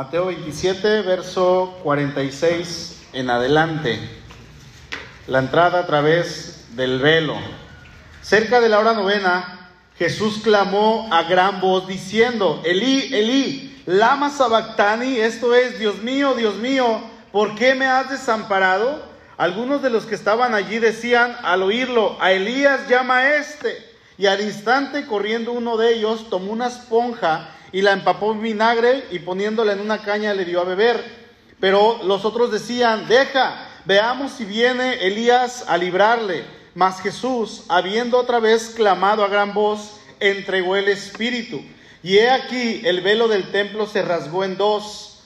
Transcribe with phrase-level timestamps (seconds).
[0.00, 4.00] Mateo 27, verso 46 en adelante.
[5.26, 7.36] La entrada a través del velo.
[8.22, 9.68] Cerca de la hora novena,
[9.98, 16.54] Jesús clamó a gran voz diciendo, Elí, Elí, lama sabactani, esto es, Dios mío, Dios
[16.54, 19.04] mío, ¿por qué me has desamparado?
[19.36, 23.86] Algunos de los que estaban allí decían al oírlo, a Elías llama a este.
[24.16, 29.04] Y al instante, corriendo uno de ellos, tomó una esponja y la empapó en vinagre
[29.10, 31.02] y poniéndola en una caña le dio a beber.
[31.60, 36.44] Pero los otros decían, deja, veamos si viene Elías a librarle.
[36.74, 41.60] Mas Jesús, habiendo otra vez clamado a gran voz, entregó el Espíritu.
[42.02, 45.22] Y he aquí, el velo del templo se rasgó en dos,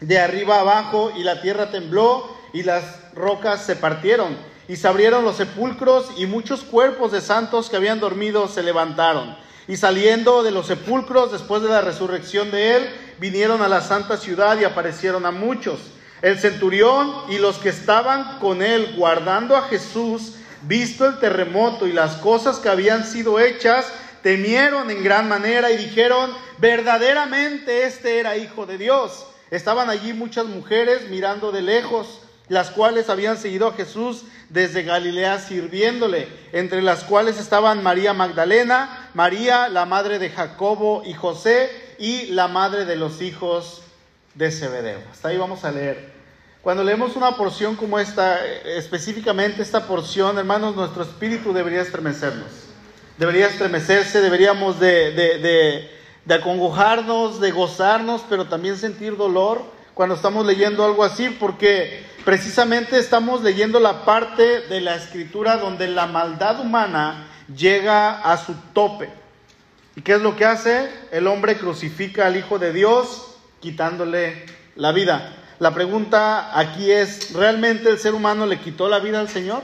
[0.00, 4.36] de arriba abajo, y la tierra tembló, y las rocas se partieron
[4.70, 9.36] y se abrieron los sepulcros y muchos cuerpos de santos que habían dormido se levantaron.
[9.70, 14.16] Y saliendo de los sepulcros después de la resurrección de él, vinieron a la santa
[14.16, 15.78] ciudad y aparecieron a muchos.
[16.22, 21.92] El centurión y los que estaban con él guardando a Jesús, visto el terremoto y
[21.92, 23.86] las cosas que habían sido hechas,
[24.24, 29.24] temieron en gran manera y dijeron, verdaderamente este era hijo de Dios.
[29.52, 35.38] Estaban allí muchas mujeres mirando de lejos las cuales habían seguido a Jesús desde Galilea
[35.38, 41.70] sirviéndole, entre las cuales estaban María Magdalena, María, la madre de Jacobo y José,
[42.00, 43.82] y la madre de los hijos
[44.34, 44.98] de Zebedeo.
[45.12, 46.10] Hasta ahí vamos a leer.
[46.60, 52.50] Cuando leemos una porción como esta, específicamente esta porción, hermanos, nuestro espíritu debería estremecernos.
[53.16, 55.90] Debería estremecerse, deberíamos de, de, de,
[56.24, 59.62] de acongojarnos, de gozarnos, pero también sentir dolor
[59.94, 65.88] cuando estamos leyendo algo así, porque precisamente estamos leyendo la parte de la escritura donde
[65.88, 69.08] la maldad humana llega a su tope.
[69.96, 70.90] ¿Y qué es lo que hace?
[71.10, 75.34] El hombre crucifica al Hijo de Dios quitándole la vida.
[75.58, 79.62] La pregunta aquí es, ¿realmente el ser humano le quitó la vida al Señor?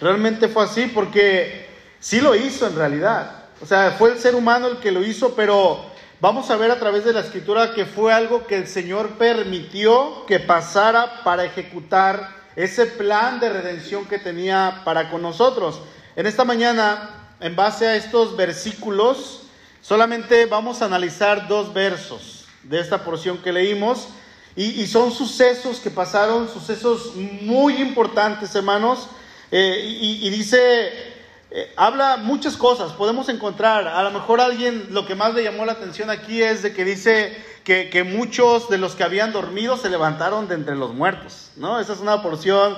[0.00, 0.86] ¿Realmente fue así?
[0.86, 1.68] Porque
[1.98, 3.44] sí lo hizo en realidad.
[3.60, 5.91] O sea, fue el ser humano el que lo hizo, pero
[6.22, 10.24] vamos a ver a través de la escritura que fue algo que el Señor permitió
[10.24, 15.80] que pasara para ejecutar ese plan de redención que tenía para con nosotros.
[16.14, 17.10] En esta mañana,
[17.40, 19.40] en base a estos versículos,
[19.80, 24.06] solamente vamos a analizar dos versos de esta porción que leímos.
[24.54, 29.08] Y, son sucesos que pasaron, sucesos muy importantes, hermanos.
[29.50, 31.11] Eh, y, y dice
[31.54, 35.66] eh, habla muchas cosas, podemos encontrar, a lo mejor alguien lo que más le llamó
[35.66, 39.76] la atención aquí es de que dice que, que, muchos de los que habían dormido
[39.76, 41.78] se levantaron de entre los muertos, ¿no?
[41.78, 42.74] Esa es una porción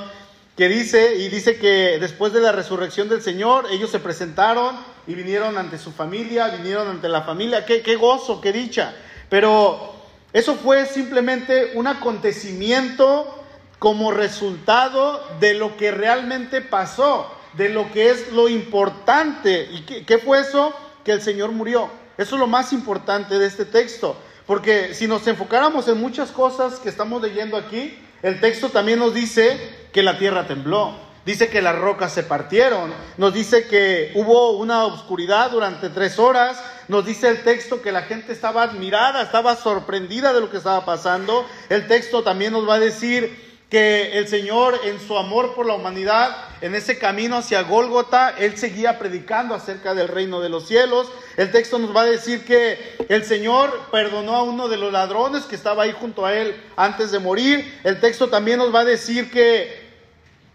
[0.56, 4.74] que dice, y dice que después de la resurrección del Señor, ellos se presentaron
[5.06, 8.92] y vinieron ante su familia, vinieron ante la familia, qué, qué gozo, qué dicha,
[9.28, 9.94] pero
[10.32, 13.40] eso fue simplemente un acontecimiento
[13.78, 19.68] como resultado de lo que realmente pasó de lo que es lo importante.
[19.70, 20.74] ¿Y qué, fue eso?
[21.04, 21.88] Que el Señor murió.
[22.16, 24.16] Eso es lo más importante de este texto.
[24.46, 29.14] Porque si nos enfocáramos en muchas cosas que estamos leyendo aquí, el texto también nos
[29.14, 29.58] dice
[29.92, 34.84] que la tierra tembló, dice que las rocas se partieron, nos dice que hubo una
[34.84, 40.32] oscuridad durante tres horas, nos dice el texto que la gente estaba admirada, estaba sorprendida
[40.32, 44.78] de lo que estaba pasando, el texto también nos va a decir que el Señor
[44.84, 49.94] en su amor por la humanidad, en ese camino hacia Gólgota, Él seguía predicando acerca
[49.94, 51.10] del reino de los cielos.
[51.36, 55.44] El texto nos va a decir que el Señor perdonó a uno de los ladrones
[55.44, 57.80] que estaba ahí junto a Él antes de morir.
[57.84, 59.82] El texto también nos va a decir que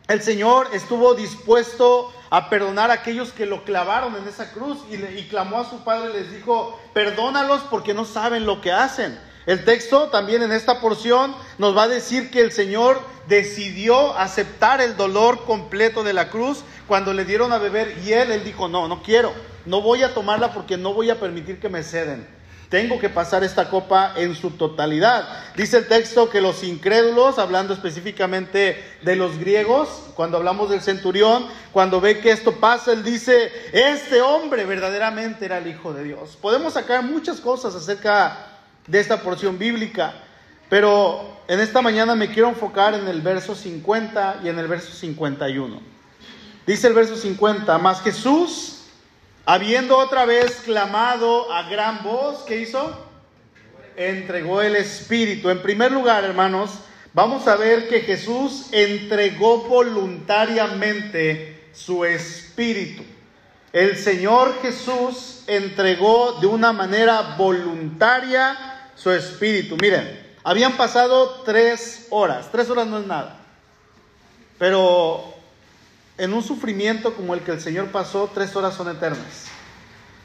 [0.07, 4.95] el Señor estuvo dispuesto a perdonar a aquellos que lo clavaron en esa cruz y,
[4.95, 9.19] y clamó a su Padre y les dijo, perdónalos porque no saben lo que hacen.
[9.49, 14.79] El texto también en esta porción nos va a decir que el Señor decidió aceptar
[14.79, 18.67] el dolor completo de la cruz cuando le dieron a beber y él, él dijo,
[18.67, 19.33] no, no quiero,
[19.65, 22.27] no voy a tomarla porque no voy a permitir que me ceden.
[22.69, 25.27] Tengo que pasar esta copa en su totalidad.
[25.55, 31.47] Dice el texto que los incrédulos, hablando específicamente de los griegos, cuando hablamos del centurión,
[31.73, 36.37] cuando ve que esto pasa, él dice, este hombre verdaderamente era el Hijo de Dios.
[36.39, 38.48] Podemos sacar muchas cosas acerca
[38.89, 40.13] de esta porción bíblica.
[40.69, 44.91] Pero en esta mañana me quiero enfocar en el verso 50 y en el verso
[44.91, 45.81] 51.
[46.65, 48.83] Dice el verso 50, más Jesús,
[49.45, 53.07] habiendo otra vez clamado a gran voz, ¿qué hizo?
[53.95, 55.49] Entregó el Espíritu.
[55.49, 56.79] En primer lugar, hermanos,
[57.13, 63.03] vamos a ver que Jesús entregó voluntariamente su Espíritu.
[63.73, 68.68] El Señor Jesús entregó de una manera voluntaria
[69.01, 69.77] su espíritu.
[69.81, 73.37] Miren, habían pasado tres horas, tres horas no es nada,
[74.57, 75.23] pero
[76.17, 79.45] en un sufrimiento como el que el Señor pasó, tres horas son eternas.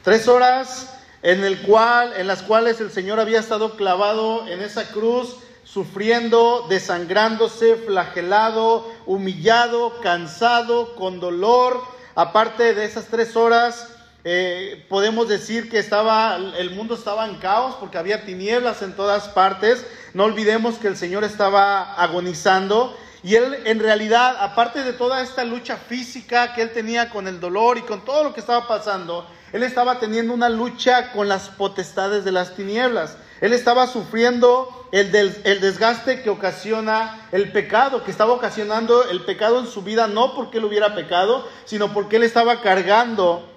[0.03, 0.93] Tres horas
[1.23, 6.67] en, el cual, en las cuales el Señor había estado clavado en esa cruz, sufriendo,
[6.69, 11.81] desangrándose, flagelado, humillado, cansado, con dolor.
[12.13, 13.94] Aparte de esas tres horas,
[14.27, 19.27] eh, podemos decir que estaba, el mundo estaba en caos porque había tinieblas en todas
[19.29, 19.85] partes.
[20.15, 25.43] No olvidemos que el Señor estaba agonizando y él en realidad, aparte de toda esta
[25.43, 29.27] lucha física que él tenía con el dolor y con todo lo que estaba pasando,
[29.53, 33.17] él estaba teniendo una lucha con las potestades de las tinieblas.
[33.41, 39.59] Él estaba sufriendo el, el, desgaste que ocasiona el pecado, que estaba ocasionando el pecado
[39.59, 43.54] en su vida, no porque él hubiera pecado, sino porque él estaba cargando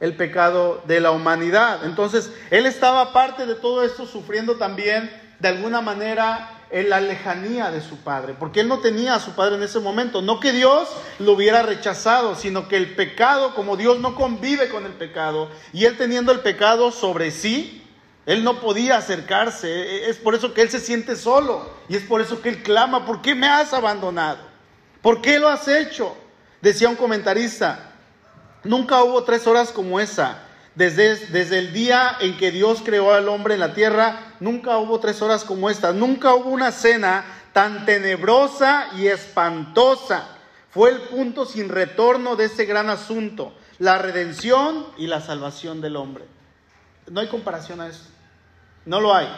[0.00, 1.84] el pecado de la humanidad.
[1.84, 7.70] Entonces, él estaba parte de todo esto sufriendo también de alguna manera en la lejanía
[7.70, 10.22] de su padre, porque él no tenía a su padre en ese momento.
[10.22, 10.88] No que Dios
[11.18, 15.84] lo hubiera rechazado, sino que el pecado, como Dios no convive con el pecado, y
[15.84, 17.84] él teniendo el pecado sobre sí,
[18.24, 20.08] él no podía acercarse.
[20.08, 23.04] Es por eso que él se siente solo, y es por eso que él clama,
[23.04, 24.38] ¿por qué me has abandonado?
[25.02, 26.16] ¿Por qué lo has hecho?
[26.60, 27.89] Decía un comentarista,
[28.64, 30.42] Nunca hubo tres horas como esa.
[30.74, 35.00] Desde, desde, el día en que Dios creó al hombre en la tierra, nunca hubo
[35.00, 35.92] tres horas como esta.
[35.92, 40.28] Nunca hubo una cena tan tenebrosa y espantosa.
[40.70, 45.96] Fue el punto sin retorno de ese gran asunto, la redención y la salvación del
[45.96, 46.24] hombre.
[47.10, 48.04] No hay comparación a eso.
[48.86, 49.28] No lo hay.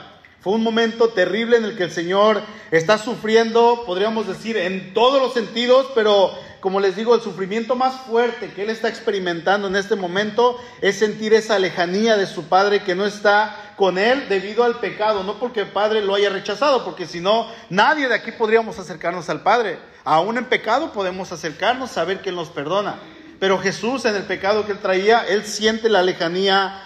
[0.41, 5.23] Fue un momento terrible en el que el Señor está sufriendo, podríamos decir, en todos
[5.23, 9.75] los sentidos, pero como les digo, el sufrimiento más fuerte que Él está experimentando en
[9.75, 14.63] este momento es sentir esa lejanía de su Padre que no está con Él debido
[14.63, 18.31] al pecado, no porque el Padre lo haya rechazado, porque si no, nadie de aquí
[18.31, 19.81] podríamos acercarnos al Padre.
[20.05, 23.01] Aún en pecado podemos acercarnos, saber que Él nos perdona.
[23.41, 26.81] Pero Jesús en el pecado que Él traía, Él siente la lejanía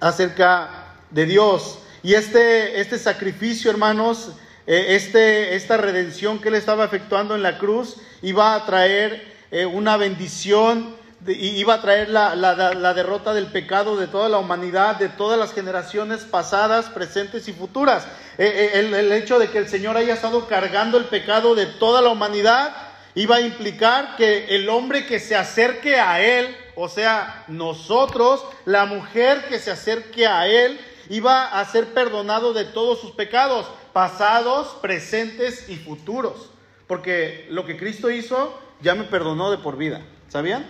[0.00, 1.78] acerca de Dios.
[2.02, 4.32] Y este, este sacrificio, hermanos,
[4.68, 9.96] este, esta redención que él estaba efectuando en la cruz, iba a traer eh, una
[9.96, 10.94] bendición,
[11.26, 15.54] iba a traer la, la, derrota del pecado de toda la humanidad, de todas las
[15.54, 18.06] generaciones pasadas, presentes y futuras.
[18.36, 22.02] Eh, el, el hecho de que el Señor haya estado cargando el pecado de toda
[22.02, 22.74] la humanidad,
[23.14, 28.84] iba a implicar que el hombre que se acerque a Él, o sea, nosotros, la
[28.84, 30.78] mujer que se acerque a Él,
[31.08, 36.50] iba a ser perdonado de todos sus pecados, pasados, presentes y futuros.
[36.86, 40.02] Porque lo que Cristo hizo ya me perdonó de por vida.
[40.28, 40.66] ¿Sabían?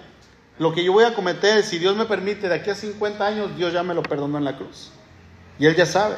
[0.58, 3.56] Lo que yo voy a cometer, si Dios me permite, de aquí a 50 años,
[3.56, 4.90] Dios ya me lo perdonó en la cruz.
[5.58, 6.16] Y Él ya sabe.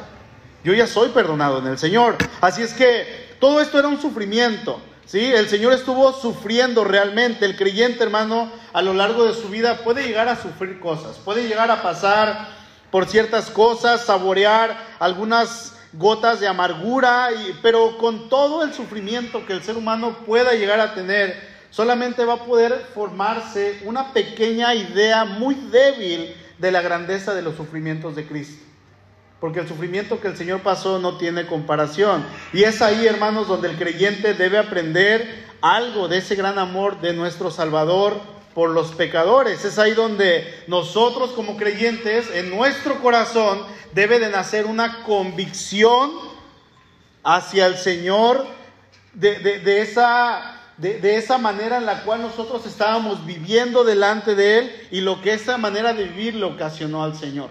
[0.63, 2.17] Yo ya soy perdonado en el Señor.
[2.39, 4.79] Así es que todo esto era un sufrimiento.
[5.05, 5.19] ¿sí?
[5.19, 7.45] El Señor estuvo sufriendo realmente.
[7.45, 11.17] El creyente, hermano, a lo largo de su vida puede llegar a sufrir cosas.
[11.17, 12.47] Puede llegar a pasar
[12.91, 17.29] por ciertas cosas, saborear algunas gotas de amargura,
[17.61, 21.35] pero con todo el sufrimiento que el ser humano pueda llegar a tener,
[21.69, 27.55] solamente va a poder formarse una pequeña idea muy débil de la grandeza de los
[27.55, 28.63] sufrimientos de Cristo.
[29.39, 32.23] Porque el sufrimiento que el Señor pasó no tiene comparación.
[32.53, 37.13] Y es ahí, hermanos, donde el creyente debe aprender algo de ese gran amor de
[37.13, 38.21] nuestro Salvador
[38.53, 39.65] por los pecadores.
[39.65, 46.11] Es ahí donde nosotros como creyentes, en nuestro corazón, debe de nacer una convicción
[47.23, 48.45] hacia el Señor
[49.13, 55.01] de, esa, de, esa manera en la cual nosotros estábamos viviendo delante de Él y
[55.01, 57.49] lo que esa manera de vivir le ocasionó al Señor,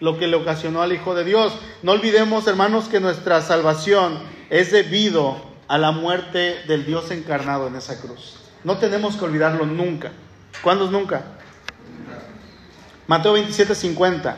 [0.00, 1.54] lo que le ocasionó al Hijo de Dios.
[1.82, 4.18] No olvidemos, hermanos, que nuestra salvación
[4.50, 8.36] es debido a la muerte del Dios encarnado en esa cruz.
[8.64, 10.12] No tenemos que olvidarlo nunca.
[10.62, 11.22] ¿Cuándo es nunca?
[13.06, 14.36] Mateo 27, 50.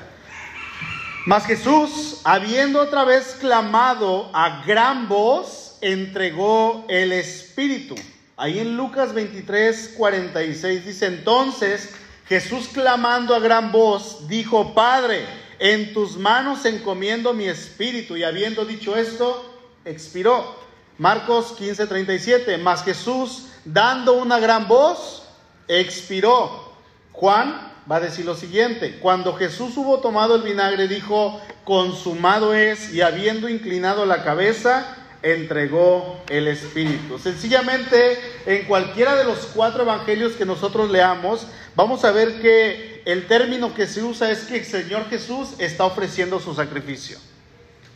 [1.26, 7.95] Mas Jesús, habiendo otra vez clamado a gran voz, entregó el Espíritu.
[8.37, 11.95] Ahí en Lucas 23, 46 dice, entonces
[12.26, 15.25] Jesús clamando a gran voz, dijo, Padre,
[15.59, 18.16] en tus manos encomiendo mi espíritu.
[18.16, 19.50] Y habiendo dicho esto,
[19.85, 20.57] expiró.
[20.99, 22.59] Marcos 15, 37.
[22.59, 25.23] Mas Jesús dando una gran voz,
[25.69, 26.73] expiró.
[27.12, 32.93] Juan va a decir lo siguiente, cuando Jesús hubo tomado el vinagre, dijo, consumado es,
[32.95, 37.19] y habiendo inclinado la cabeza, entregó el Espíritu.
[37.19, 43.26] Sencillamente, en cualquiera de los cuatro evangelios que nosotros leamos, vamos a ver que el
[43.26, 47.19] término que se usa es que el Señor Jesús está ofreciendo su sacrificio.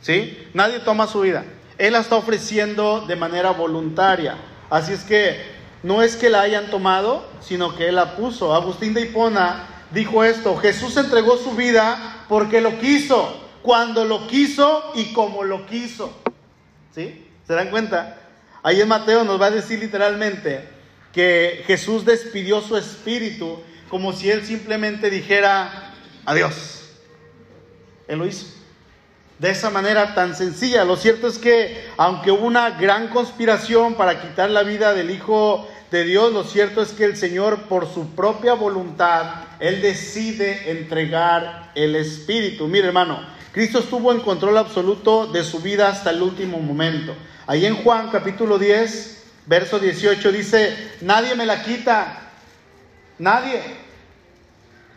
[0.02, 0.48] ¿Sí?
[0.54, 1.44] Nadie toma su vida.
[1.76, 4.36] Él la está ofreciendo de manera voluntaria.
[4.70, 8.54] Así es que no es que la hayan tomado, sino que Él la puso.
[8.54, 14.92] Agustín de Hipona dijo esto, Jesús entregó su vida porque lo quiso, cuando lo quiso
[14.94, 16.12] y como lo quiso.
[16.94, 17.26] ¿Sí?
[17.46, 18.18] ¿Se dan cuenta?
[18.62, 20.68] Ahí en Mateo nos va a decir literalmente
[21.12, 26.90] que Jesús despidió su espíritu como si Él simplemente dijera, adiós.
[28.06, 28.46] Él lo hizo.
[29.38, 30.84] De esa manera tan sencilla.
[30.84, 35.68] Lo cierto es que aunque hubo una gran conspiración para quitar la vida del Hijo
[35.90, 41.70] de Dios, lo cierto es que el Señor por su propia voluntad, Él decide entregar
[41.74, 42.66] el Espíritu.
[42.66, 43.20] Mire hermano,
[43.52, 47.14] Cristo estuvo en control absoluto de su vida hasta el último momento.
[47.46, 52.32] Ahí en Juan capítulo 10, verso 18 dice, nadie me la quita,
[53.18, 53.62] nadie,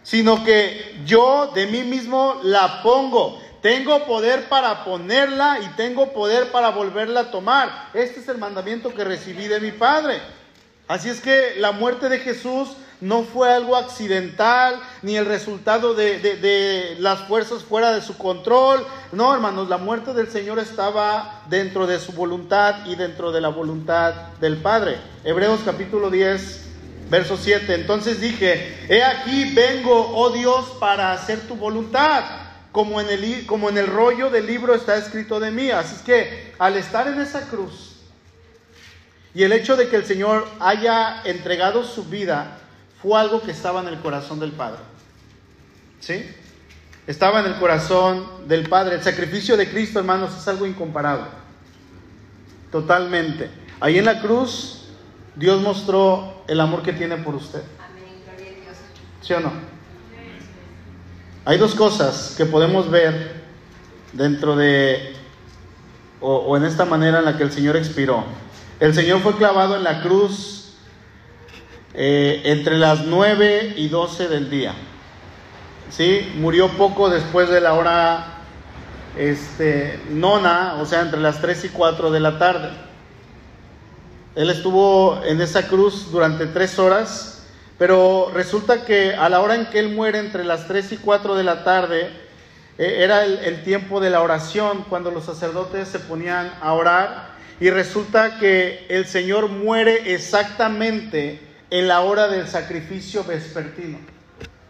[0.04, 3.42] sino que yo de mí mismo la pongo.
[3.62, 7.90] Tengo poder para ponerla y tengo poder para volverla a tomar.
[7.94, 10.20] Este es el mandamiento que recibí de mi Padre.
[10.92, 12.68] Así es que la muerte de Jesús
[13.00, 18.86] no fue algo accidental, ni el resultado de, las fuerzas fuera de su control.
[19.14, 23.48] No, hermanos, la muerte del Señor estaba dentro de su voluntad y dentro de la
[23.48, 24.98] voluntad del Padre.
[25.24, 26.66] Hebreos capítulo 10,
[27.10, 27.74] verso 7.
[27.74, 32.26] Entonces dije, he aquí vengo, oh Dios, para hacer tu voluntad.
[32.74, 35.72] Como en, el, como en el rollo del libro está escrito de mí.
[35.72, 37.91] Así es que al estar en esa cruz
[39.34, 42.58] y el hecho de que el Señor haya entregado su vida
[43.02, 44.80] fue algo que estaba en el corazón del Padre.
[46.00, 46.26] ¿Sí?
[47.08, 48.96] Estaba en el corazón del Padre.
[48.96, 51.28] El sacrificio de Cristo, hermanos, es algo incomparable.
[52.72, 53.50] Totalmente.
[53.80, 54.86] Ahí en la cruz,
[55.36, 57.64] Dios mostró el amor que tiene por usted.
[59.22, 59.52] ¿Sí o no?
[61.46, 63.42] Hay dos cosas que podemos ver
[64.14, 65.16] dentro de,
[66.20, 68.24] o, o en esta manera en la que el Señor expiró.
[68.82, 70.74] El Señor fue clavado en la cruz
[71.94, 74.74] eh, entre las 9 y 12 del día.
[75.92, 76.34] ¿Sí?
[76.38, 78.40] Murió poco después de la hora
[79.16, 82.72] este, nona, o sea, entre las 3 y 4 de la tarde.
[84.34, 87.46] Él estuvo en esa cruz durante tres horas,
[87.78, 91.36] pero resulta que a la hora en que él muere, entre las 3 y 4
[91.36, 92.10] de la tarde,
[92.80, 97.31] eh, era el, el tiempo de la oración, cuando los sacerdotes se ponían a orar,
[97.62, 101.40] y resulta que el Señor muere exactamente
[101.70, 104.00] en la hora del sacrificio vespertino.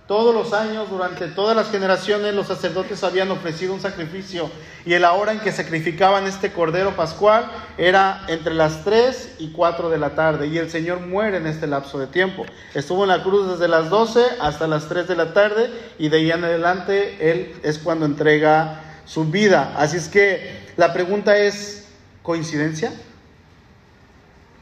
[0.08, 4.52] Todos los años, durante todas las generaciones, los sacerdotes habían ofrecido un sacrificio
[4.86, 9.90] y la hora en que sacrificaban este cordero pascual era entre las 3 y 4
[9.90, 12.46] de la tarde y el Señor muere en este lapso de tiempo.
[12.74, 16.18] Estuvo en la cruz desde las 12 hasta las 3 de la tarde y de
[16.18, 19.76] ahí en adelante Él es cuando entrega su vida.
[19.78, 21.81] Así es que la pregunta es,
[22.24, 22.94] ¿coincidencia?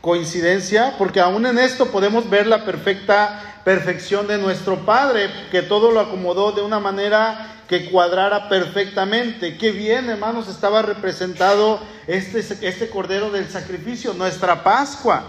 [0.01, 5.91] coincidencia, porque aún en esto podemos ver la perfecta perfección de nuestro Padre, que todo
[5.91, 9.57] lo acomodó de una manera que cuadrara perfectamente.
[9.57, 15.23] Qué bien, hermanos, estaba representado este, este Cordero del Sacrificio, nuestra Pascua.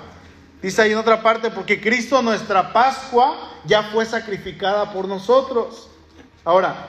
[0.63, 5.89] Dice ahí en otra parte, porque Cristo, nuestra Pascua, ya fue sacrificada por nosotros.
[6.45, 6.89] Ahora,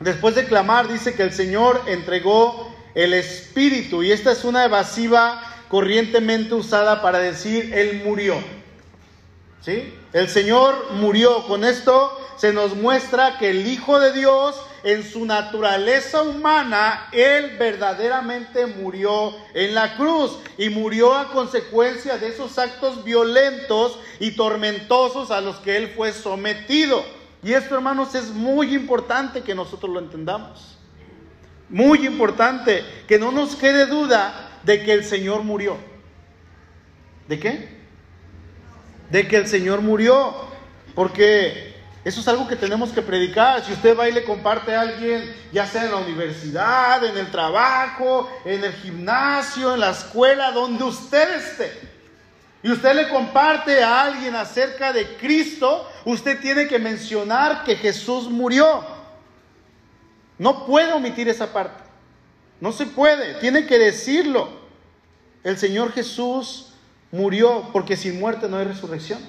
[0.00, 5.42] después de clamar, dice que el Señor entregó el Espíritu, y esta es una evasiva
[5.68, 8.36] corrientemente usada para decir Él murió.
[9.60, 9.92] ¿Sí?
[10.14, 11.46] El Señor murió.
[11.46, 17.56] Con esto se nos muestra que el Hijo de Dios, en su naturaleza humana, Él
[17.58, 25.30] verdaderamente murió en la cruz y murió a consecuencia de esos actos violentos y tormentosos
[25.30, 27.04] a los que Él fue sometido.
[27.42, 30.75] Y esto, hermanos, es muy importante que nosotros lo entendamos.
[31.68, 35.76] Muy importante, que no nos quede duda de que el Señor murió.
[37.28, 37.76] ¿De qué?
[39.10, 40.34] De que el Señor murió.
[40.94, 43.64] Porque eso es algo que tenemos que predicar.
[43.64, 47.30] Si usted va y le comparte a alguien, ya sea en la universidad, en el
[47.30, 51.96] trabajo, en el gimnasio, en la escuela, donde usted esté,
[52.62, 58.30] y usted le comparte a alguien acerca de Cristo, usted tiene que mencionar que Jesús
[58.30, 58.95] murió.
[60.38, 61.82] No puede omitir esa parte.
[62.60, 64.48] No se puede, tiene que decirlo.
[65.44, 66.72] El Señor Jesús
[67.12, 69.20] murió porque sin muerte no hay resurrección.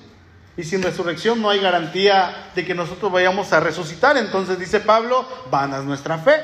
[0.56, 4.18] Y sin resurrección no hay garantía de que nosotros vayamos a resucitar.
[4.18, 6.44] Entonces dice Pablo, vana es nuestra fe.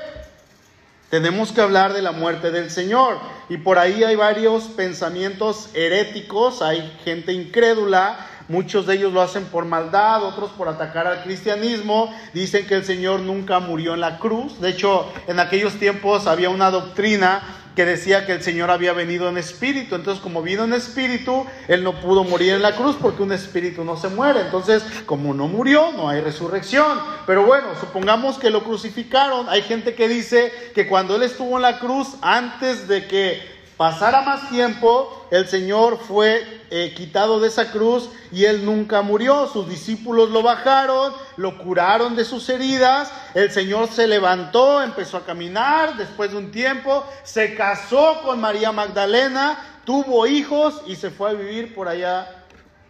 [1.09, 3.19] Tenemos que hablar de la muerte del Señor.
[3.49, 9.45] Y por ahí hay varios pensamientos heréticos, hay gente incrédula, muchos de ellos lo hacen
[9.45, 14.19] por maldad, otros por atacar al cristianismo, dicen que el Señor nunca murió en la
[14.19, 17.41] cruz, de hecho en aquellos tiempos había una doctrina
[17.75, 19.95] que decía que el Señor había venido en espíritu.
[19.95, 23.83] Entonces, como vino en espíritu, Él no pudo morir en la cruz porque un espíritu
[23.83, 24.41] no se muere.
[24.41, 26.99] Entonces, como no murió, no hay resurrección.
[27.25, 29.49] Pero bueno, supongamos que lo crucificaron.
[29.49, 34.21] Hay gente que dice que cuando Él estuvo en la cruz, antes de que pasara
[34.21, 39.47] más tiempo, el Señor fue eh, quitado de esa cruz y él nunca murió.
[39.47, 43.11] Sus discípulos lo bajaron, lo curaron de sus heridas.
[43.33, 48.71] El Señor se levantó, empezó a caminar después de un tiempo, se casó con María
[48.71, 52.43] Magdalena, tuvo hijos y se fue a vivir por allá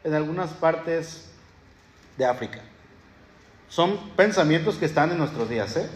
[0.03, 1.29] en algunas partes
[2.17, 2.59] de África.
[3.69, 5.75] Son pensamientos que están en nuestros días.
[5.77, 5.89] ¿eh?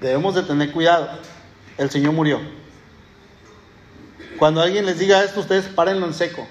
[0.00, 1.08] Debemos de tener cuidado.
[1.78, 2.61] El Señor murió.
[4.42, 6.44] Cuando alguien les diga esto, ustedes párenlo en seco.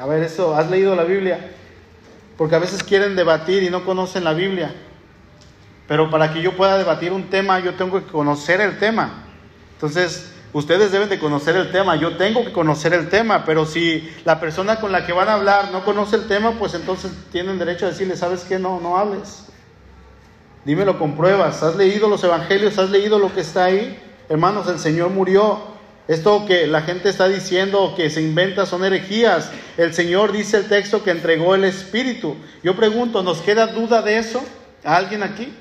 [0.00, 1.52] A ver, eso, ¿has leído la Biblia?
[2.36, 4.74] Porque a veces quieren debatir y no conocen la Biblia.
[5.86, 9.22] Pero para que yo pueda debatir un tema, yo tengo que conocer el tema.
[9.74, 14.12] Entonces, ustedes deben de conocer el tema, yo tengo que conocer el tema, pero si
[14.24, 17.60] la persona con la que van a hablar no conoce el tema, pues entonces tienen
[17.60, 18.58] derecho a decirle, ¿sabes qué?
[18.58, 19.46] No, no hables.
[20.64, 21.62] Dímelo con pruebas.
[21.62, 22.76] ¿Has leído los evangelios?
[22.78, 23.96] ¿Has leído lo que está ahí?
[24.28, 25.69] Hermanos, el Señor murió
[26.10, 29.52] esto que la gente está diciendo que se inventa son herejías.
[29.76, 32.34] El Señor dice el texto que entregó el Espíritu.
[32.64, 34.42] Yo pregunto, ¿nos queda duda de eso?
[34.82, 35.52] ¿A alguien aquí?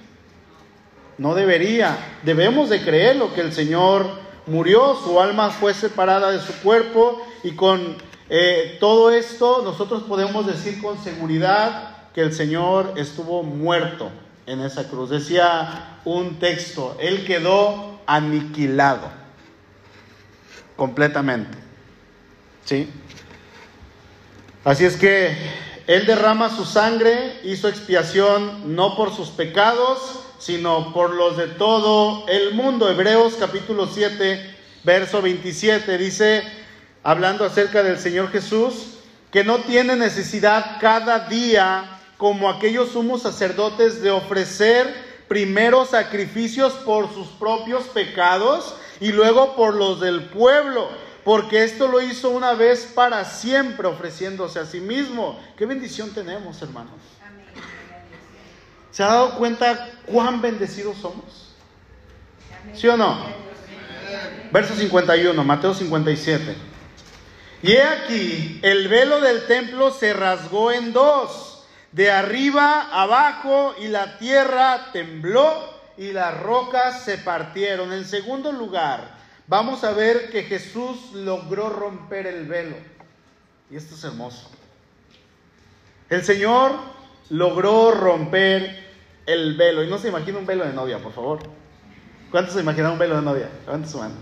[1.19, 1.99] No debería.
[2.23, 4.09] Debemos de creer lo que el Señor
[4.47, 10.47] murió, su alma fue separada de su cuerpo y con eh, todo esto nosotros podemos
[10.47, 14.09] decir con seguridad que el Señor estuvo muerto
[14.47, 15.11] en esa cruz.
[15.11, 19.18] Decía un texto, Él quedó aniquilado
[20.79, 21.57] completamente.
[22.63, 22.89] ¿Sí?
[24.63, 25.35] Así es que
[25.85, 32.25] Él derrama su sangre, hizo expiación no por sus pecados, sino por los de todo
[32.29, 32.89] el mundo.
[32.89, 36.43] Hebreos capítulo 7, verso 27 dice,
[37.03, 38.99] hablando acerca del Señor Jesús,
[39.31, 47.13] que no tiene necesidad cada día, como aquellos sumos sacerdotes, de ofrecer primero sacrificios por
[47.13, 50.89] sus propios pecados y luego por los del pueblo,
[51.23, 55.39] porque esto lo hizo una vez para siempre ofreciéndose a sí mismo.
[55.57, 56.95] Qué bendición tenemos, hermanos.
[58.91, 61.53] ¿Se ha dado cuenta cuán bendecidos somos?
[62.73, 63.17] ¿Sí o no?
[64.51, 66.55] Verso 51, Mateo 57.
[67.61, 73.87] Y he aquí, el velo del templo se rasgó en dos, de arriba abajo, y
[73.87, 77.91] la tierra tembló y las rocas se partieron.
[77.91, 82.77] En segundo lugar, vamos a ver que Jesús logró romper el velo.
[83.69, 84.49] Y esto es hermoso.
[86.09, 86.71] El Señor
[87.29, 88.81] logró romper
[89.25, 89.83] el velo.
[89.83, 91.39] Y no se imagina un velo de novia, por favor.
[92.31, 93.49] ¿Cuántos se imaginan un velo de novia?
[93.65, 94.15] Levanten su mano.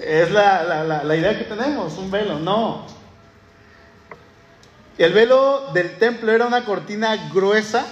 [0.00, 2.40] Es la, la idea que tenemos, un velo.
[2.40, 2.86] No.
[4.98, 7.86] El velo del templo era una cortina gruesa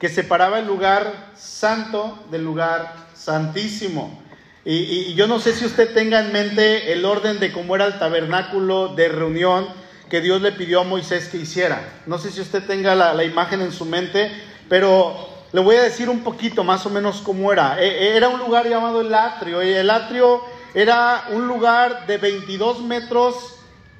[0.00, 4.18] que separaba el lugar santo del lugar santísimo.
[4.64, 7.98] Y, yo no sé si usted tenga en mente el orden de cómo era el
[7.98, 9.68] tabernáculo de reunión
[10.08, 11.86] que Dios le pidió a Moisés que hiciera.
[12.06, 14.32] No sé si usted tenga la, imagen en su mente,
[14.70, 17.78] pero le voy a decir un poquito más o menos cómo era.
[17.80, 19.62] E, e, era un lugar llamado el atrio.
[19.62, 23.56] Y el atrio era un lugar de 22 metros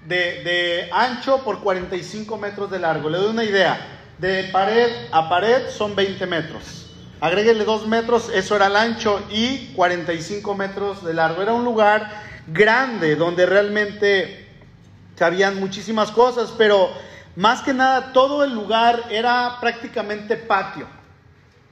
[0.06, 3.10] de, de ancho por 45 metros de largo.
[3.10, 6.86] Le doy una idea de pared a pared son 20 metros.
[7.20, 11.42] Agréguele 2 metros, eso era el ancho, y 45 metros de largo.
[11.42, 12.10] Era un lugar
[12.46, 14.48] grande donde realmente
[15.16, 16.90] cabían muchísimas cosas, pero
[17.36, 20.86] más que nada todo el lugar era prácticamente patio.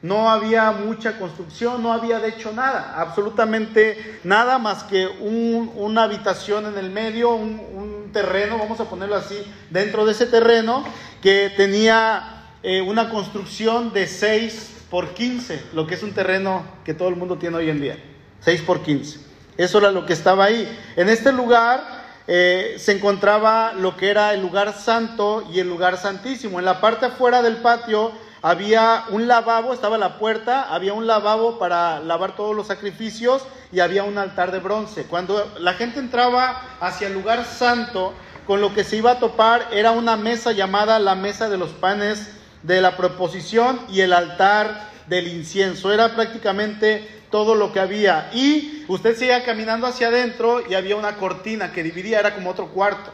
[0.00, 6.66] No había mucha construcción, no había de hecho nada, absolutamente nada más que una habitación
[6.66, 9.36] en el medio, un, un terreno, vamos a ponerlo así,
[9.70, 10.84] dentro de ese terreno
[11.20, 16.94] que tenía eh, una construcción de 6 por 15, lo que es un terreno que
[16.94, 17.98] todo el mundo tiene hoy en día.
[18.40, 19.20] 6 por 15.
[19.56, 20.68] Eso era lo que estaba ahí.
[20.96, 21.82] En este lugar
[22.26, 26.58] eh, se encontraba lo que era el lugar santo y el lugar santísimo.
[26.58, 31.58] En la parte afuera del patio había un lavabo, estaba la puerta, había un lavabo
[31.58, 33.42] para lavar todos los sacrificios
[33.72, 35.04] y había un altar de bronce.
[35.04, 38.14] Cuando la gente entraba hacia el lugar santo,
[38.46, 41.70] con lo que se iba a topar era una mesa llamada la mesa de los
[41.70, 45.92] panes de la proposición y el altar del incienso.
[45.92, 48.30] Era prácticamente todo lo que había.
[48.32, 52.68] Y usted seguía caminando hacia adentro y había una cortina que dividía, era como otro
[52.68, 53.10] cuarto.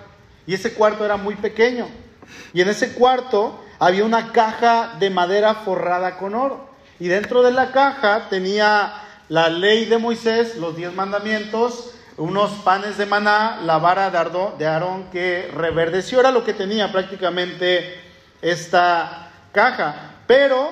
[0.47, 1.89] Y ese cuarto era muy pequeño.
[2.53, 6.69] Y en ese cuarto había una caja de madera forrada con oro.
[7.01, 8.95] Y dentro de la caja tenía
[9.29, 15.11] la ley de Moisés, los diez mandamientos, unos panes de maná, la vara de Aarón
[15.11, 16.21] que reverdeció.
[16.21, 18.01] Era lo que tenía prácticamente
[18.41, 19.24] esta
[19.55, 20.17] caja.
[20.27, 20.71] Pero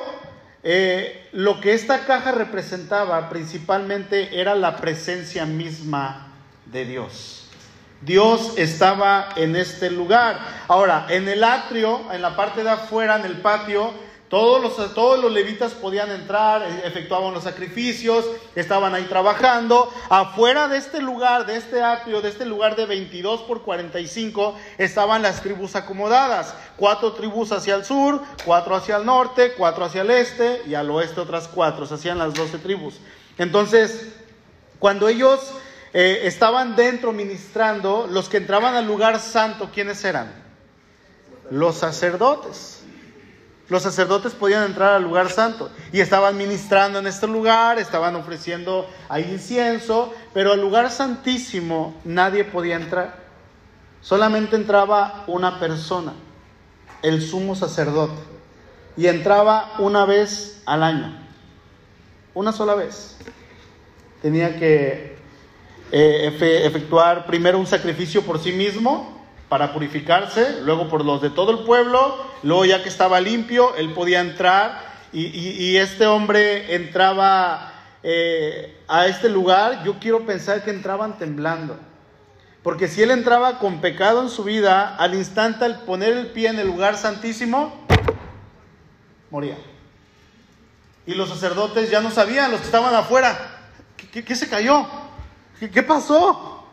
[0.62, 6.28] eh, lo que esta caja representaba principalmente era la presencia misma
[6.66, 7.38] de Dios.
[8.02, 10.38] Dios estaba en este lugar.
[10.68, 13.92] Ahora, en el atrio, en la parte de afuera, en el patio,
[14.32, 19.92] todos los, todos los levitas podían entrar, e, efectuaban los sacrificios, estaban ahí trabajando.
[20.08, 25.20] Afuera de este lugar, de este atrio, de este lugar de 22 por 45, estaban
[25.20, 26.54] las tribus acomodadas.
[26.78, 30.90] Cuatro tribus hacia el sur, cuatro hacia el norte, cuatro hacia el este y al
[30.90, 31.84] oeste otras cuatro.
[31.84, 33.00] Se hacían las 12 tribus.
[33.36, 34.14] Entonces,
[34.78, 35.40] cuando ellos
[35.92, 40.32] eh, estaban dentro ministrando, los que entraban al lugar santo, ¿quiénes eran?
[41.50, 42.82] Los sacerdotes.
[43.72, 48.86] Los sacerdotes podían entrar al lugar santo y estaban ministrando en este lugar, estaban ofreciendo
[49.08, 53.16] ahí incienso, pero al lugar santísimo nadie podía entrar.
[54.02, 56.12] Solamente entraba una persona,
[57.00, 58.20] el sumo sacerdote,
[58.94, 61.18] y entraba una vez al año,
[62.34, 63.16] una sola vez.
[64.20, 65.16] Tenía que
[65.92, 69.21] eh, efectuar primero un sacrificio por sí mismo
[69.52, 73.92] para purificarse, luego por los de todo el pueblo, luego ya que estaba limpio, él
[73.92, 74.80] podía entrar
[75.12, 77.70] y, este hombre entraba
[78.02, 81.76] eh, a este lugar, yo quiero pensar que entraban temblando.
[82.62, 86.48] Porque si él entraba con pecado en su vida, al instante al poner el pie
[86.48, 87.86] en el lugar santísimo,
[89.28, 89.58] moría.
[91.04, 93.36] Y los sacerdotes ya no sabían, los que estaban afuera,
[94.10, 94.86] qué se cayó?
[95.60, 96.66] ¿Qué, pasó?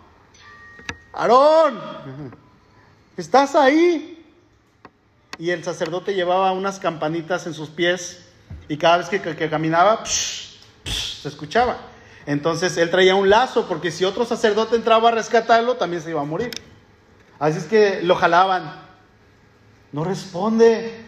[1.12, 2.40] Aarón,
[3.22, 4.16] ¿estás ahí?
[5.38, 8.26] Y el sacerdote llevaba unas campanitas en sus pies
[8.68, 11.78] y cada vez que, caminaba, se escuchaba.
[12.26, 16.22] Entonces él traía un lazo porque si otro sacerdote entraba a rescatarlo, también se iba
[16.22, 16.52] a morir.
[17.40, 18.84] Así es que lo jalaban.
[19.92, 21.06] No responde.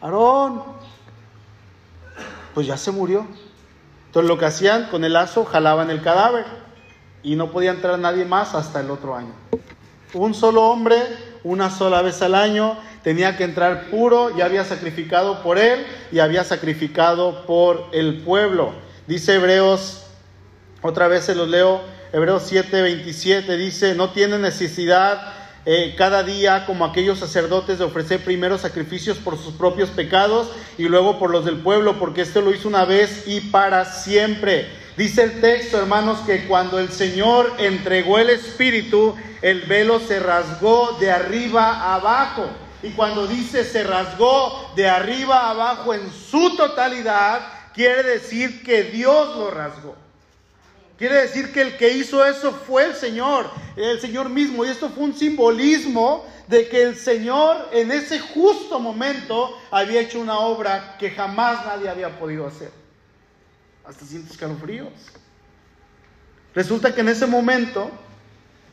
[0.00, 0.62] Aarón.
[2.54, 3.26] Pues ya se murió.
[4.06, 6.44] Entonces lo que hacían con el lazo, jalaban el cadáver
[7.22, 9.32] y no podía entrar nadie más hasta el otro año.
[10.14, 10.96] Un solo hombre,
[11.42, 16.18] una sola vez al año, tenía que entrar puro, ya había sacrificado por él y
[16.18, 18.72] había sacrificado por el pueblo.
[19.06, 20.04] Dice Hebreos,
[20.82, 21.80] otra vez se los leo,
[22.12, 25.32] Hebreos 7, 27, dice, no tiene necesidad
[25.64, 30.84] eh, cada día como aquellos sacerdotes de ofrecer primero sacrificios por sus propios pecados y
[30.84, 34.81] luego por los del pueblo, porque esto lo hizo una vez y para siempre.
[34.96, 40.98] Dice el texto, hermanos, que cuando el Señor entregó el Espíritu, el velo se rasgó
[41.00, 42.44] de arriba abajo.
[42.82, 47.40] Y cuando dice se rasgó de arriba abajo en su totalidad,
[47.72, 49.96] quiere decir que Dios lo rasgó.
[50.98, 54.64] Quiere decir que el que hizo eso fue el Señor, el Señor mismo.
[54.64, 60.20] Y esto fue un simbolismo de que el Señor en ese justo momento había hecho
[60.20, 62.81] una obra que jamás nadie había podido hacer.
[63.84, 64.92] Hasta sientes escalofríos.
[66.54, 67.90] Resulta que en ese momento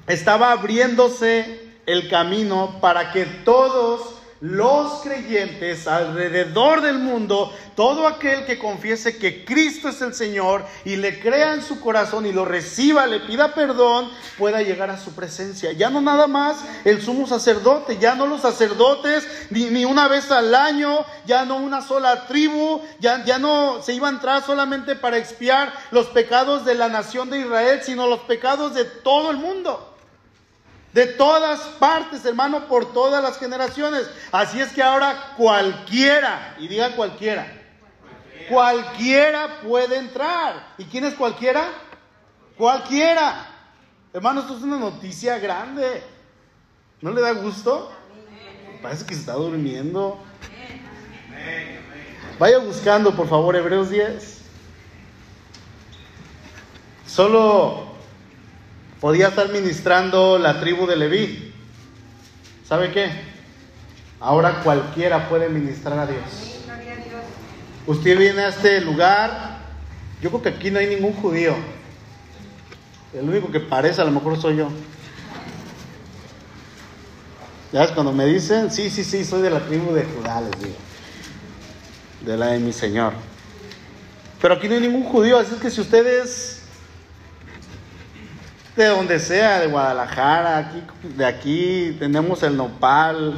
[0.08, 8.58] estaba abriéndose el camino para que todos los creyentes alrededor del mundo, todo aquel que
[8.58, 13.06] confiese que Cristo es el Señor y le crea en su corazón y lo reciba,
[13.06, 15.74] le pida perdón, pueda llegar a su presencia.
[15.74, 20.56] Ya no nada más el sumo sacerdote, ya no los sacerdotes, ni, una vez al
[20.56, 25.18] año, ya no una sola tribu, ya, ya no se iba a entrar solamente para
[25.18, 29.90] expiar los pecados de la nación de Israel, sino los pecados de todo el mundo.
[30.94, 34.10] De todas partes, hermano, por todas las generaciones.
[34.32, 37.46] Así es que ahora cualquiera, y diga cualquiera,
[38.50, 40.74] cualquiera, puede entrar.
[40.78, 41.70] ¿Y quién es cualquiera?
[42.58, 43.46] Cualquiera.
[44.14, 46.04] Hermano, esto es una noticia grande.
[47.02, 47.92] ¿No le da gusto?
[48.82, 50.20] Parece que se está durmiendo.
[52.40, 54.42] Vaya buscando, por favor, Hebreos 10.
[57.06, 57.89] Solo
[59.00, 61.54] podía estar ministrando la tribu de Leví.
[62.68, 63.10] ¿Sabe qué?
[64.20, 66.22] Ahora cualquiera puede ministrar a Dios.
[67.88, 69.60] Usted viene a este lugar,
[70.22, 71.56] yo creo que aquí no hay ningún judío.
[73.14, 74.70] El único que parece a lo mejor soy yo.
[77.72, 80.52] Ya es cuando me dicen, sí, sí, sí, soy de la tribu de Judá, les
[80.60, 80.76] digo.
[82.26, 83.14] De la de mi Señor.
[84.42, 86.59] Pero aquí no hay ningún judío, así es que si ustedes
[88.84, 93.34] de donde sea, de Guadalajara, aquí, de aquí tenemos el nopal.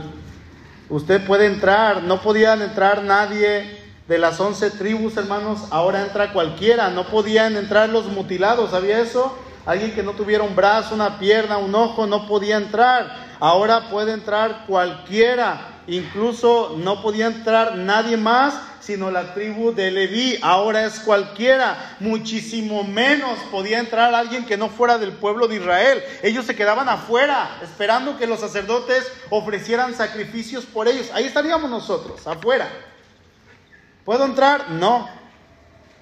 [0.88, 6.90] Usted puede entrar, no podían entrar nadie de las once tribus, hermanos, ahora entra cualquiera,
[6.90, 9.36] no podían entrar los mutilados, ¿sabía eso?
[9.66, 13.32] Alguien que no tuviera un brazo, una pierna, un ojo, no podía entrar.
[13.40, 20.38] Ahora puede entrar cualquiera, incluso no podía entrar nadie más sino la tribu de Leví.
[20.42, 26.04] Ahora es cualquiera, muchísimo menos podía entrar alguien que no fuera del pueblo de Israel.
[26.24, 31.10] Ellos se quedaban afuera, esperando que los sacerdotes ofrecieran sacrificios por ellos.
[31.14, 32.70] Ahí estaríamos nosotros, afuera.
[34.04, 34.72] ¿Puedo entrar?
[34.72, 35.21] No.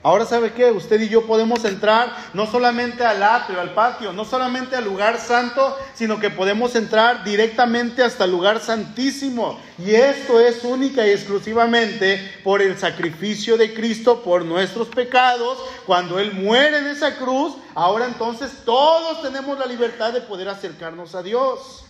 [0.02, 4.24] Ahora sabe qué, usted y yo podemos entrar no solamente al atrio, al patio, no
[4.24, 9.60] solamente al lugar santo, sino que podemos entrar directamente hasta el lugar santísimo.
[9.78, 15.58] Y esto es única y exclusivamente por el sacrificio de Cristo por nuestros pecados.
[15.86, 21.14] Cuando Él muere en esa cruz, ahora entonces todos tenemos la libertad de poder acercarnos
[21.14, 21.84] a Dios.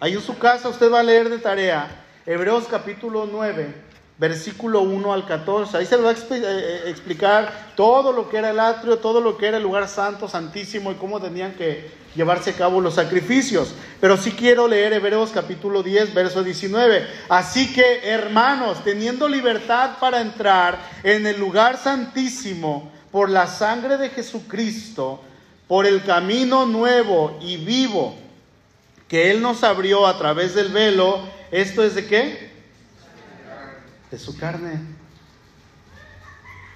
[0.00, 3.83] Ahí en su casa usted va a leer de tarea Hebreos capítulo 9
[4.18, 5.76] versículo 1 al 14.
[5.76, 9.20] Ahí se le va a eh, eh, explicar todo lo que era el atrio, todo
[9.20, 12.94] lo que era el lugar santo, santísimo y cómo tenían que llevarse a cabo los
[12.94, 13.74] sacrificios.
[14.00, 17.06] Pero sí quiero leer Hebreos capítulo 10, verso 19.
[17.28, 24.10] Así que, hermanos, teniendo libertad para entrar en el lugar santísimo por la sangre de
[24.10, 25.20] Jesucristo,
[25.66, 28.14] por el camino nuevo y vivo
[29.08, 32.43] que Él nos abrió a través del velo, ¿esto es de qué?
[34.14, 34.80] De su carne.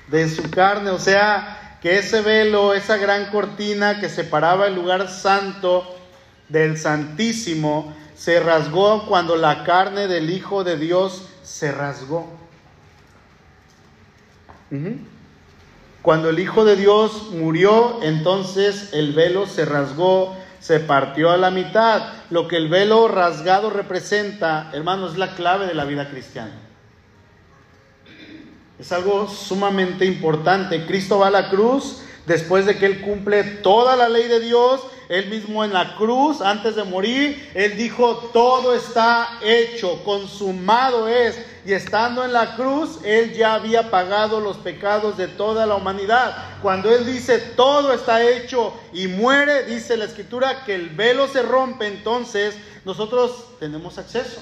[0.08, 5.08] De su carne, o sea, que ese velo, esa gran cortina que separaba el lugar
[5.08, 5.84] santo
[6.48, 12.26] del santísimo, se rasgó cuando la carne del Hijo de Dios se rasgó.
[16.02, 21.52] Cuando el Hijo de Dios murió, entonces el velo se rasgó, se partió a la
[21.52, 22.14] mitad.
[22.30, 26.67] Lo que el velo rasgado representa, hermanos, es la clave de la vida cristiana.
[28.78, 30.86] Es algo sumamente importante.
[30.86, 34.82] Cristo va a la cruz después de que Él cumple toda la ley de Dios.
[35.08, 41.38] Él mismo en la cruz, antes de morir, Él dijo, todo está hecho, consumado es.
[41.64, 46.36] Y estando en la cruz, Él ya había pagado los pecados de toda la humanidad.
[46.62, 51.42] Cuando Él dice, todo está hecho y muere, dice la escritura que el velo se
[51.42, 54.40] rompe, entonces nosotros tenemos acceso.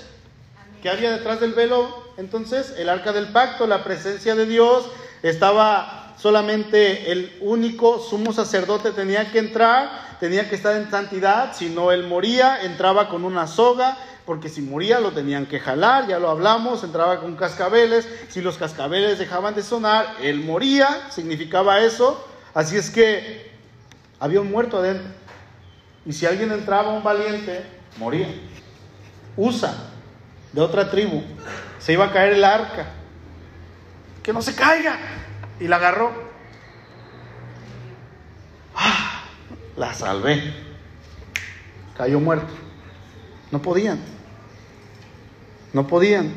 [0.82, 2.04] ¿Qué había detrás del velo?
[2.16, 4.88] Entonces, el arca del pacto, la presencia de Dios,
[5.22, 11.68] estaba solamente el único sumo sacerdote tenía que entrar, tenía que estar en santidad, si
[11.68, 16.18] no él moría, entraba con una soga, porque si moría lo tenían que jalar, ya
[16.18, 22.26] lo hablamos, entraba con cascabeles, si los cascabeles dejaban de sonar, él moría, significaba eso,
[22.54, 23.52] así es que
[24.18, 25.08] había un muerto adentro.
[26.04, 27.64] Y si alguien entraba, un valiente,
[27.98, 28.28] moría.
[29.36, 29.74] Usa,
[30.56, 31.22] de otra tribu,
[31.78, 32.86] se iba a caer el arca.
[34.22, 34.98] Que no se caiga.
[35.60, 36.10] Y la agarró.
[38.74, 39.24] ¡Ah!
[39.76, 40.54] La salvé.
[41.94, 42.54] Cayó muerto.
[43.50, 44.00] No podían.
[45.74, 46.32] No podían.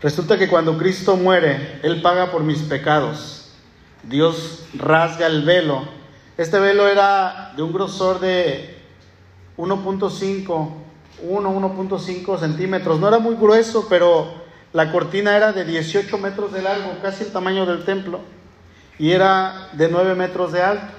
[0.00, 3.56] Resulta que cuando Cristo muere, Él paga por mis pecados.
[4.04, 5.88] Dios rasga el velo.
[6.38, 8.80] Este velo era de un grosor de
[9.56, 10.81] 1.5
[11.22, 13.00] 1, 1.5 centímetros.
[13.00, 14.32] No era muy grueso, pero
[14.72, 18.20] la cortina era de 18 metros de largo, casi el tamaño del templo,
[18.98, 20.92] y era de 9 metros de alto.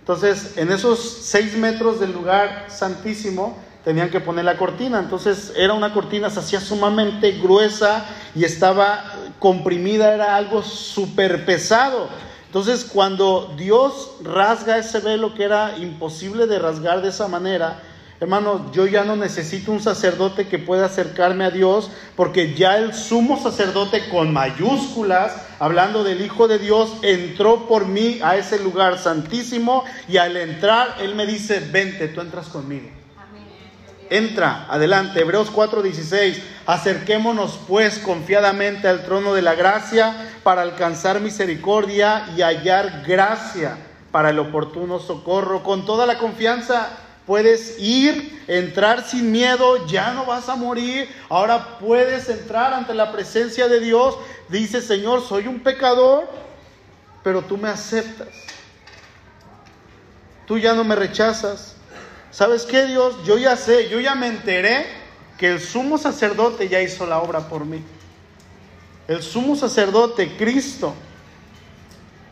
[0.00, 4.98] Entonces, en esos 6 metros del lugar santísimo, tenían que poner la cortina.
[4.98, 9.04] Entonces, era una cortina, se hacía sumamente gruesa y estaba
[9.38, 12.08] comprimida, era algo súper pesado.
[12.46, 17.82] Entonces, cuando Dios rasga ese velo que era imposible de rasgar de esa manera,
[18.20, 22.94] Hermanos, yo ya no necesito un sacerdote que pueda acercarme a Dios, porque ya el
[22.94, 28.98] sumo sacerdote con mayúsculas, hablando del Hijo de Dios, entró por mí a ese lugar
[28.98, 32.88] santísimo y al entrar, Él me dice, vente, tú entras conmigo.
[34.10, 42.26] Entra, adelante, Hebreos 4:16, acerquémonos pues confiadamente al trono de la gracia para alcanzar misericordia
[42.36, 43.76] y hallar gracia
[44.12, 46.90] para el oportuno socorro, con toda la confianza
[47.26, 51.08] Puedes ir, entrar sin miedo, ya no vas a morir.
[51.30, 54.16] Ahora puedes entrar ante la presencia de Dios.
[54.50, 56.28] Dice, Señor, soy un pecador,
[57.22, 58.28] pero tú me aceptas.
[60.46, 61.76] Tú ya no me rechazas.
[62.30, 63.16] ¿Sabes qué, Dios?
[63.24, 64.84] Yo ya sé, yo ya me enteré
[65.38, 67.82] que el sumo sacerdote ya hizo la obra por mí.
[69.08, 70.94] El sumo sacerdote, Cristo,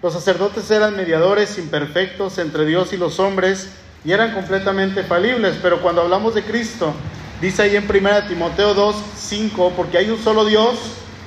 [0.02, 3.68] Los sacerdotes eran mediadores imperfectos entre Dios y los hombres
[4.04, 6.92] y eran completamente falibles, pero cuando hablamos de Cristo,
[7.40, 10.78] dice ahí en 1 Timoteo 2, 5, porque hay un solo Dios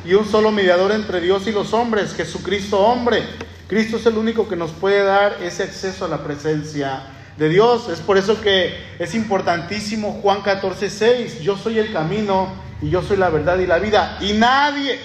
[0.03, 3.23] y un solo mediador entre Dios y los hombres, Jesucristo hombre.
[3.67, 7.07] Cristo es el único que nos puede dar ese acceso a la presencia
[7.37, 7.89] de Dios.
[7.89, 13.01] Es por eso que es importantísimo Juan 14, 6, yo soy el camino y yo
[13.01, 14.17] soy la verdad y la vida.
[14.21, 14.99] Y nadie,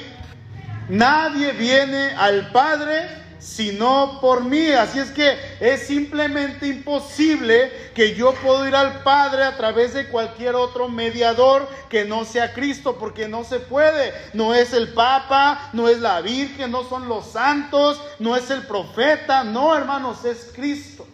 [0.89, 4.71] nadie viene al Padre sino por mí.
[4.71, 10.09] Así es que es simplemente imposible que yo pueda ir al Padre a través de
[10.09, 14.13] cualquier otro mediador que no sea Cristo, porque no se puede.
[14.35, 18.67] No es el Papa, no es la Virgen, no son los santos, no es el
[18.67, 21.07] profeta, no hermanos, es Cristo.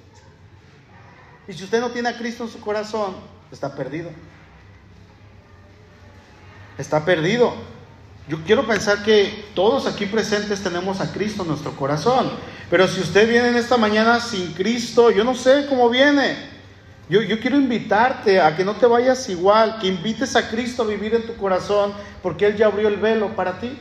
[1.48, 3.14] Y si usted no tiene a Cristo en su corazón,
[3.52, 4.10] está perdido.
[6.76, 7.75] Está perdido.
[8.28, 12.30] Yo quiero pensar que todos aquí presentes tenemos a Cristo en nuestro corazón.
[12.68, 16.36] Pero si usted viene en esta mañana sin Cristo, yo no sé cómo viene.
[17.08, 20.86] Yo, yo, quiero invitarte a que no te vayas igual, que invites a Cristo a
[20.86, 23.78] vivir en tu corazón, porque Él ya abrió el velo para ti.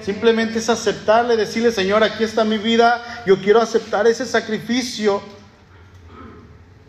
[0.00, 5.20] Simplemente es aceptarle, decirle, Señor, aquí está mi vida, yo quiero aceptar ese sacrificio,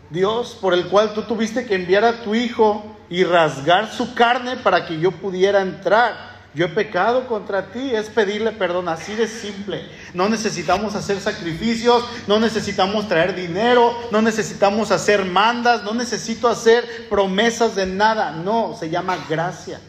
[0.08, 4.56] Dios, por el cual tú tuviste que enviar a tu Hijo y rasgar su carne
[4.56, 6.29] para que yo pudiera entrar.
[6.52, 9.82] Yo he pecado contra ti, es pedirle perdón, así de simple.
[10.14, 17.08] No necesitamos hacer sacrificios, no necesitamos traer dinero, no necesitamos hacer mandas, no necesito hacer
[17.08, 18.32] promesas de nada.
[18.32, 19.80] No, se llama gracia.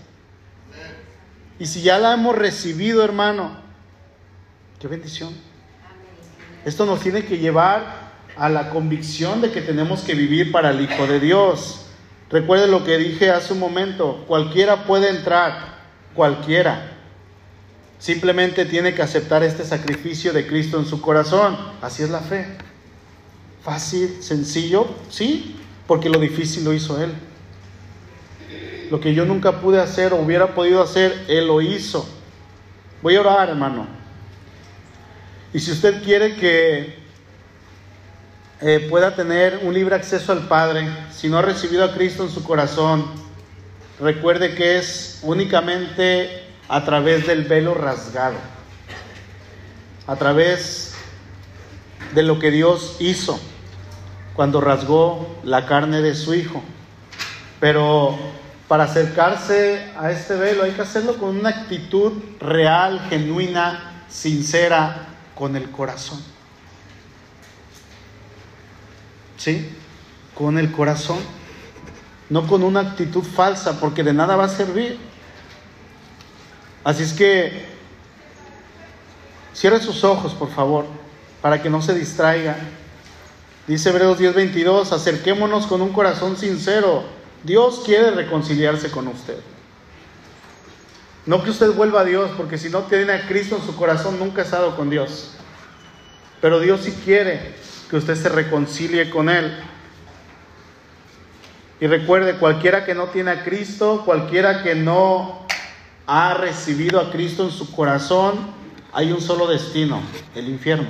[1.58, 3.58] Y si ya la hemos recibido, hermano,
[4.80, 5.34] qué bendición.
[6.64, 10.82] Esto nos tiene que llevar a la convicción de que tenemos que vivir para el
[10.82, 11.88] Hijo de Dios.
[12.30, 15.71] Recuerde lo que dije hace un momento, cualquiera puede entrar
[16.16, 16.92] cualquiera.
[18.00, 21.58] Simplemente tiene que aceptar este sacrificio de Cristo en su corazón.
[21.82, 22.48] Así es la fe.
[23.64, 27.12] Fácil, sencillo, sí, porque lo difícil lo hizo Él.
[28.90, 32.10] Lo que yo nunca pude hacer o hubiera podido hacer, Él lo hizo.
[33.04, 33.86] Voy a orar, hermano.
[35.54, 37.02] Y si usted quiere que
[38.62, 42.30] eh, pueda tener un libre acceso al Padre, si no ha recibido a Cristo en
[42.30, 43.06] su corazón,
[44.02, 48.38] recuerde que es únicamente a través del velo rasgado,
[50.08, 50.96] a través
[52.14, 53.40] de lo que Dios hizo
[54.34, 56.64] cuando rasgó la carne de su Hijo.
[57.60, 58.18] Pero
[58.68, 65.56] para acercarse a este velo hay que hacerlo con una actitud real, genuina, sincera, con
[65.56, 66.20] el corazón.
[69.38, 69.70] ¿Sí?
[70.34, 71.20] Con el corazón
[72.32, 74.98] no con una actitud falsa, porque de nada va a servir.
[76.82, 77.66] Así es que
[79.54, 80.86] cierre sus ojos, por favor,
[81.42, 82.56] para que no se distraiga.
[83.68, 87.04] Dice Hebreos 10:22, acerquémonos con un corazón sincero.
[87.44, 89.38] Dios quiere reconciliarse con usted.
[91.26, 94.18] No que usted vuelva a Dios, porque si no tiene a Cristo en su corazón,
[94.18, 95.32] nunca ha estado con Dios.
[96.40, 97.56] Pero Dios sí quiere
[97.90, 99.54] que usted se reconcilie con Él.
[101.82, 105.48] Y recuerde, cualquiera que no tiene a Cristo, cualquiera que no
[106.06, 108.36] ha recibido a Cristo en su corazón,
[108.94, 110.00] hay un solo destino,
[110.36, 110.90] el infierno.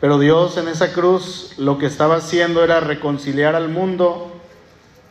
[0.00, 4.32] Pero Dios en esa cruz lo que estaba haciendo era reconciliar al mundo,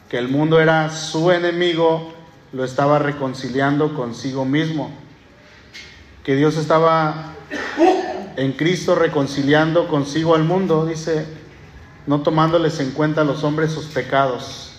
[0.09, 2.13] que el mundo era su enemigo,
[2.51, 4.91] lo estaba reconciliando consigo mismo.
[6.25, 7.35] Que Dios estaba
[8.35, 11.44] en Cristo reconciliando consigo al mundo, dice
[12.07, 14.71] no tomándoles en cuenta a los hombres sus pecados.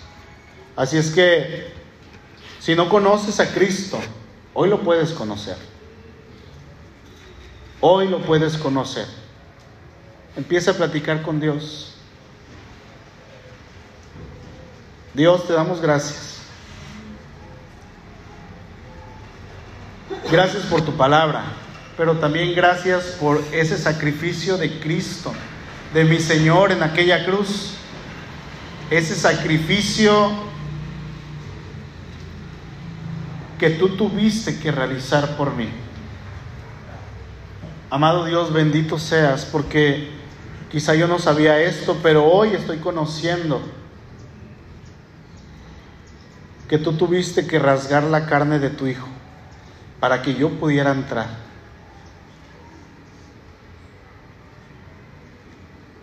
[0.77, 1.73] Así es que,
[2.61, 3.99] si no conoces a Cristo,
[4.55, 5.57] hoy lo puedes conocer.
[7.81, 9.07] Hoy lo puedes conocer.
[10.37, 11.95] Empieza a platicar con Dios.
[15.15, 16.37] Dios, te damos gracias.
[20.31, 21.45] Gracias por tu palabra,
[21.97, 25.33] pero también gracias por ese sacrificio de Cristo
[25.93, 27.75] de mi Señor en aquella cruz,
[28.91, 30.31] ese sacrificio
[33.59, 35.69] que tú tuviste que realizar por mí.
[37.89, 40.11] Amado Dios, bendito seas, porque
[40.71, 43.63] quizá yo no sabía esto, pero hoy estoy conociendo
[46.69, 49.07] que tú tuviste que rasgar la carne de tu Hijo
[50.01, 51.46] para que yo pudiera entrar.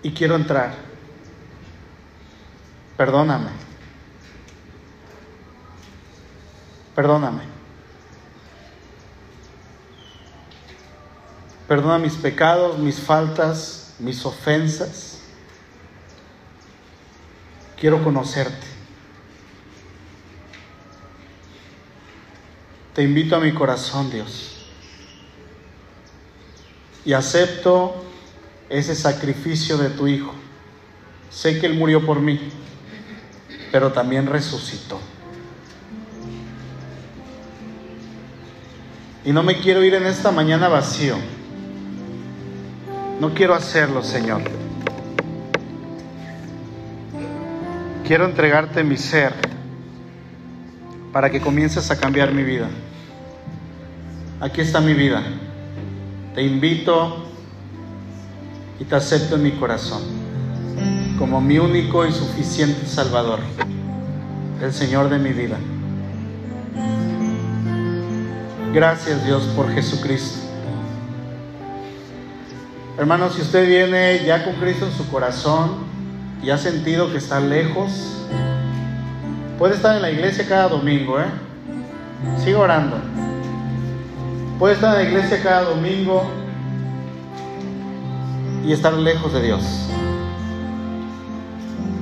[0.04, 0.76] Y quiero entrar.
[2.98, 3.50] Perdóname.
[6.94, 7.54] Perdóname.
[11.68, 15.22] Perdona mis pecados, mis faltas, mis ofensas.
[17.80, 18.68] Quiero conocerte.
[22.94, 24.68] Te invito a mi corazón, Dios.
[27.06, 28.13] Y acepto
[28.74, 30.34] ese sacrificio de tu Hijo.
[31.30, 32.40] Sé que Él murió por mí,
[33.72, 35.00] pero también resucitó.
[39.24, 41.16] Y no me quiero ir en esta mañana vacío.
[43.20, 44.42] No quiero hacerlo, Señor.
[48.06, 49.34] Quiero entregarte mi ser
[51.14, 52.70] para que comiences a cambiar mi vida.
[54.42, 55.24] Aquí está mi vida.
[56.34, 57.23] Te invito
[58.80, 60.24] y te acepto en mi corazón
[61.18, 63.40] como mi único y suficiente Salvador,
[64.62, 65.58] el Señor de mi vida.
[68.74, 70.40] Gracias Dios por Jesucristo.
[72.98, 75.86] Hermano, si usted viene ya con Cristo en su corazón
[76.44, 78.28] y ha sentido que está lejos,
[79.58, 82.56] puede estar en la iglesia cada domingo, ¿eh?
[82.56, 82.98] Orando.
[84.60, 86.43] Puede estar en la iglesia cada domingo
[88.64, 89.64] y estar lejos de Dios.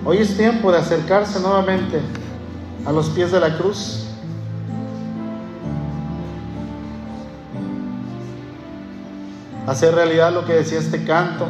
[0.06, 2.02] Hoy es tiempo de acercarse nuevamente
[2.86, 4.02] a los pies de la cruz
[9.68, 11.48] hacer realidad lo que decía este canto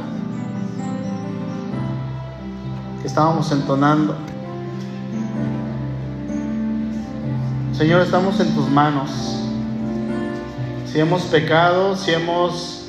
[3.02, 4.16] que estábamos entonando.
[7.74, 9.10] Señor, estamos en tus manos.
[10.86, 12.81] Si hemos pecado, si hemos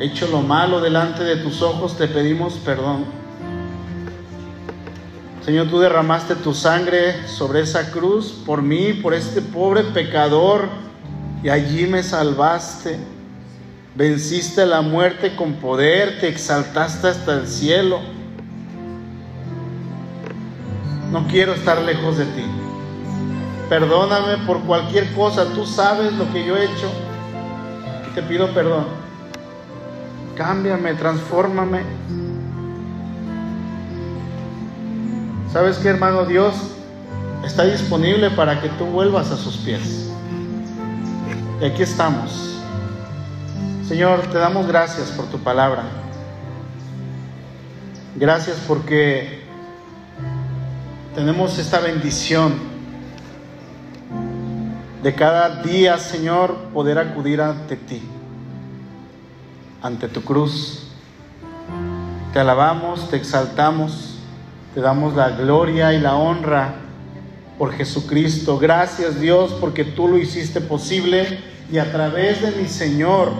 [0.00, 3.04] hecho lo malo delante de tus ojos, te pedimos perdón.
[5.44, 10.68] Señor, tú derramaste tu sangre sobre esa cruz por mí, por este pobre pecador,
[11.42, 12.98] y allí me salvaste.
[13.94, 18.00] Venciste la muerte con poder, te exaltaste hasta el cielo.
[21.10, 22.44] No quiero estar lejos de ti.
[23.68, 26.90] Perdóname por cualquier cosa, tú sabes lo que yo he hecho
[28.14, 28.86] te pido perdón.
[30.40, 31.82] Cámbiame, transfórmame.
[35.52, 36.24] ¿Sabes qué, hermano?
[36.24, 36.54] Dios
[37.44, 40.10] está disponible para que tú vuelvas a sus pies.
[41.60, 42.58] Y aquí estamos.
[43.86, 45.82] Señor, te damos gracias por tu palabra.
[48.16, 49.44] Gracias porque
[51.14, 52.54] tenemos esta bendición
[55.02, 58.00] de cada día, Señor, poder acudir ante ti,
[59.82, 60.84] ante tu cruz.
[62.32, 64.18] Te alabamos, te exaltamos,
[64.74, 66.74] te damos la gloria y la honra
[67.58, 68.58] por Jesucristo.
[68.58, 71.40] Gracias Dios porque tú lo hiciste posible
[71.72, 73.32] y a través de mi Señor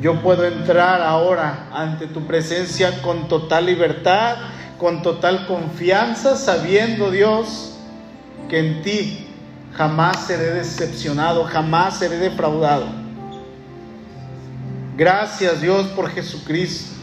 [0.00, 4.36] yo puedo entrar ahora ante tu presencia con total libertad,
[4.78, 7.78] con total confianza, sabiendo Dios
[8.50, 9.28] que en ti
[9.72, 13.03] jamás seré decepcionado, jamás seré defraudado.
[14.96, 16.94] Gracias Dios por Jesucristo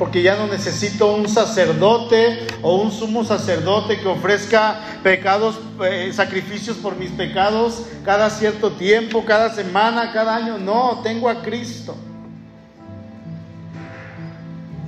[0.00, 6.78] porque ya no necesito un sacerdote o un sumo sacerdote que ofrezca pecados, eh, sacrificios
[6.78, 10.56] por mis pecados cada cierto tiempo, cada semana, cada año.
[10.56, 11.94] No, tengo a Cristo.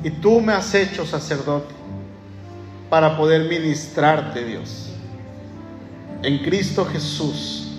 [0.03, 1.74] Y tú me has hecho sacerdote
[2.88, 4.88] para poder ministrarte, Dios.
[6.22, 7.76] En Cristo Jesús.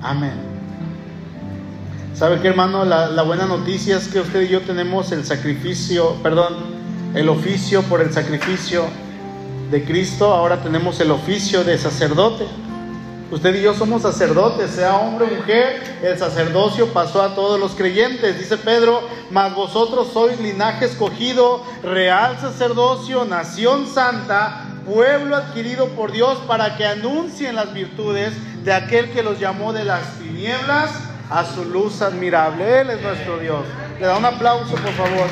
[0.00, 0.53] Amén.
[2.14, 2.84] ¿Sabe qué, hermano?
[2.84, 6.54] La, buena noticia es que usted y yo tenemos el sacrificio, perdón,
[7.12, 8.84] el oficio por el sacrificio
[9.72, 10.32] de Cristo.
[10.32, 12.46] Ahora tenemos el oficio de sacerdote.
[13.32, 17.72] Usted y yo somos sacerdotes, sea hombre o mujer, el sacerdocio pasó a todos los
[17.72, 19.00] creyentes, dice Pedro,
[19.32, 26.86] mas vosotros sois linaje escogido, real sacerdocio, nación santa, pueblo adquirido por Dios para que
[26.86, 30.90] anuncien las virtudes de aquel que los llamó de las tinieblas
[31.30, 32.80] a su luz admirable.
[32.80, 33.64] Él es nuestro Dios.
[34.00, 35.28] Le da un aplauso, por favor.